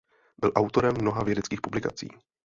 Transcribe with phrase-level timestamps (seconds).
[0.37, 2.09] Byl autorem mnoha vědeckých publikací.